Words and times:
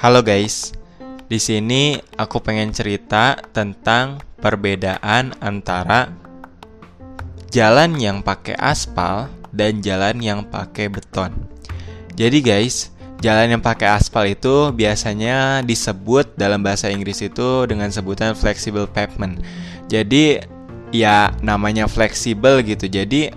Halo 0.00 0.24
guys, 0.24 0.72
di 1.28 1.36
sini 1.36 1.92
aku 2.16 2.40
pengen 2.40 2.72
cerita 2.72 3.36
tentang 3.52 4.16
perbedaan 4.40 5.36
antara 5.44 6.08
jalan 7.52 8.00
yang 8.00 8.24
pakai 8.24 8.56
aspal 8.56 9.28
dan 9.52 9.84
jalan 9.84 10.16
yang 10.24 10.48
pakai 10.48 10.88
beton. 10.88 11.36
Jadi 12.16 12.40
guys, 12.40 12.88
jalan 13.20 13.52
yang 13.52 13.60
pakai 13.60 13.92
aspal 13.92 14.24
itu 14.24 14.72
biasanya 14.72 15.60
disebut 15.68 16.32
dalam 16.32 16.64
bahasa 16.64 16.88
Inggris 16.88 17.20
itu 17.20 17.68
dengan 17.68 17.92
sebutan 17.92 18.32
flexible 18.32 18.88
pavement. 18.88 19.36
Jadi 19.92 20.40
ya 20.96 21.28
namanya 21.44 21.84
fleksibel 21.84 22.64
gitu. 22.64 22.88
Jadi 22.88 23.36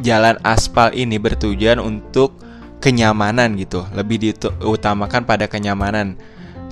jalan 0.00 0.40
aspal 0.40 0.96
ini 0.96 1.20
bertujuan 1.20 1.76
untuk 1.84 2.48
kenyamanan 2.80 3.54
gitu, 3.60 3.84
lebih 3.92 4.18
diutamakan 4.18 5.28
pada 5.28 5.46
kenyamanan. 5.46 6.16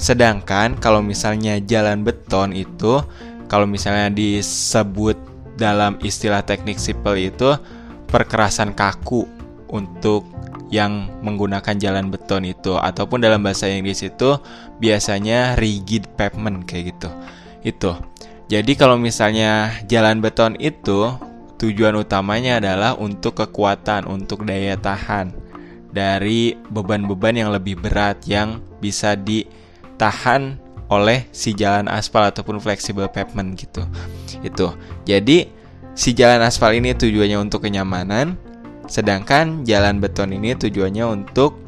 Sedangkan 0.01 0.75
kalau 0.81 1.05
misalnya 1.05 1.61
jalan 1.61 2.03
beton 2.03 2.57
itu 2.57 3.05
kalau 3.49 3.69
misalnya 3.69 4.09
disebut 4.13 5.17
dalam 5.59 5.99
istilah 6.01 6.41
teknik 6.45 6.79
sipil 6.79 7.19
itu 7.19 7.59
perkerasan 8.09 8.73
kaku 8.73 9.29
untuk 9.69 10.25
yang 10.69 11.09
menggunakan 11.25 11.81
jalan 11.81 12.13
beton 12.13 12.45
itu 12.45 12.77
ataupun 12.77 13.25
dalam 13.25 13.41
bahasa 13.41 13.69
Inggris 13.69 14.05
itu 14.05 14.37
biasanya 14.79 15.57
rigid 15.57 16.09
pavement 16.15 16.65
kayak 16.65 16.95
gitu. 16.95 17.11
Itu. 17.65 17.93
Jadi 18.49 18.73
kalau 18.81 18.97
misalnya 18.97 19.77
jalan 19.89 20.25
beton 20.25 20.57
itu 20.57 21.13
tujuan 21.59 21.99
utamanya 22.01 22.63
adalah 22.63 22.97
untuk 22.97 23.37
kekuatan, 23.45 24.09
untuk 24.09 24.47
daya 24.47 24.79
tahan 24.79 25.35
dari 25.93 26.57
beban-beban 26.69 27.35
yang 27.37 27.51
lebih 27.51 27.81
berat 27.81 28.21
yang 28.29 28.61
bisa 28.79 29.17
ditahan 29.17 30.61
oleh 30.89 31.29
si 31.33 31.53
jalan 31.53 31.89
aspal 31.89 32.29
ataupun 32.33 32.61
flexible 32.61 33.09
pavement 33.09 33.57
gitu. 33.57 33.85
Itu. 34.41 34.73
Jadi 35.05 35.49
si 35.93 36.17
jalan 36.17 36.41
aspal 36.45 36.77
ini 36.77 36.97
tujuannya 36.97 37.39
untuk 37.41 37.69
kenyamanan, 37.69 38.37
sedangkan 38.89 39.65
jalan 39.69 40.01
beton 40.01 40.33
ini 40.33 40.57
tujuannya 40.57 41.05
untuk 41.05 41.61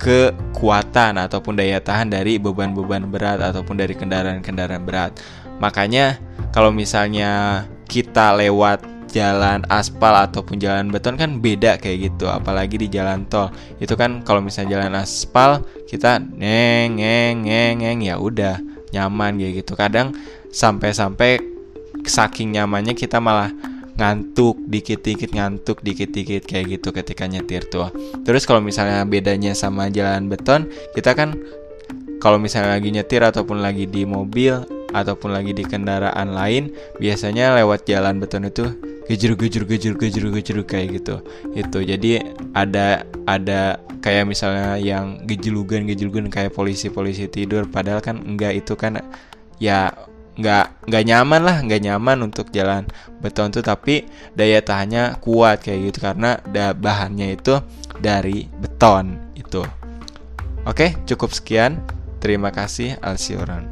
kekuatan 0.00 1.20
ataupun 1.20 1.60
daya 1.60 1.78
tahan 1.78 2.08
dari 2.08 2.40
beban-beban 2.40 3.04
berat 3.06 3.38
ataupun 3.44 3.76
dari 3.76 3.92
kendaraan-kendaraan 3.92 4.82
berat. 4.82 5.12
Makanya 5.60 6.16
kalau 6.56 6.72
misalnya 6.72 7.62
kita 7.84 8.32
lewat 8.32 8.80
jalan 9.10 9.66
aspal 9.68 10.14
ataupun 10.14 10.62
jalan 10.62 10.88
beton 10.88 11.18
kan 11.18 11.42
beda 11.42 11.76
kayak 11.82 12.10
gitu 12.10 12.30
apalagi 12.30 12.78
di 12.78 12.88
jalan 12.88 13.26
tol. 13.26 13.50
Itu 13.82 13.98
kan 13.98 14.22
kalau 14.22 14.40
misalnya 14.40 14.80
jalan 14.80 14.94
aspal 14.98 15.66
kita 15.90 16.22
neng 16.22 16.96
neng 16.96 17.42
neng 17.42 17.82
neng 17.82 17.98
ya 18.00 18.16
udah 18.16 18.62
nyaman 18.94 19.36
kayak 19.36 19.66
gitu. 19.66 19.74
Kadang 19.74 20.14
sampai-sampai 20.50 21.42
saking 22.06 22.56
nyamannya 22.56 22.96
kita 22.96 23.20
malah 23.20 23.52
ngantuk 24.00 24.56
dikit-dikit 24.64 25.36
ngantuk 25.36 25.84
dikit-dikit 25.84 26.48
kayak 26.48 26.80
gitu 26.80 26.88
ketika 26.94 27.28
nyetir 27.28 27.68
tuh. 27.68 27.92
Terus 28.24 28.48
kalau 28.48 28.64
misalnya 28.64 29.04
bedanya 29.04 29.52
sama 29.52 29.92
jalan 29.92 30.32
beton 30.32 30.72
kita 30.96 31.12
kan 31.12 31.36
kalau 32.20 32.40
misalnya 32.40 32.76
lagi 32.76 32.88
nyetir 32.92 33.20
ataupun 33.20 33.60
lagi 33.60 33.84
di 33.84 34.08
mobil 34.08 34.80
ataupun 34.92 35.30
lagi 35.32 35.56
di 35.56 35.64
kendaraan 35.64 36.34
lain 36.34 36.72
biasanya 36.98 37.56
lewat 37.60 37.86
jalan 37.86 38.20
beton 38.20 38.48
itu 38.48 38.66
gejur 39.10 39.34
gejur 39.34 39.66
gejur 39.66 39.94
gejur 39.98 40.24
gejur 40.30 40.56
kayak 40.62 41.02
gitu. 41.02 41.16
Itu 41.50 41.82
jadi 41.82 42.22
ada 42.54 43.02
ada 43.26 43.82
kayak 43.98 44.30
misalnya 44.30 44.78
yang 44.78 45.26
gejulugan 45.26 45.90
gejulugan 45.90 46.30
kayak 46.30 46.54
polisi 46.54 46.86
polisi 46.94 47.26
tidur 47.26 47.66
padahal 47.66 47.98
kan 47.98 48.22
enggak 48.22 48.62
itu 48.62 48.78
kan 48.78 49.02
ya 49.58 49.90
nggak 50.38 50.88
nggak 50.88 51.04
nyaman 51.04 51.42
lah 51.42 51.56
nggak 51.60 51.82
nyaman 51.84 52.18
untuk 52.24 52.48
jalan 52.54 52.86
beton 53.20 53.50
tuh 53.50 53.66
tapi 53.66 54.08
daya 54.32 54.62
tahannya 54.62 55.18
kuat 55.20 55.60
kayak 55.60 55.90
gitu 55.90 55.98
karena 56.00 56.38
da 56.48 56.70
bahannya 56.72 57.34
itu 57.34 57.58
dari 57.98 58.46
beton 58.46 59.18
itu. 59.34 59.66
Oke 60.64 60.94
cukup 61.10 61.34
sekian. 61.34 61.82
Terima 62.20 62.52
kasih 62.52 63.00
Alsioran 63.00 63.64